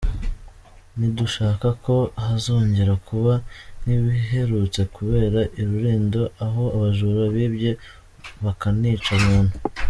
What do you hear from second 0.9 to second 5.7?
Ntidushaka ko hazongera kuba nk’ibiherutse kubera i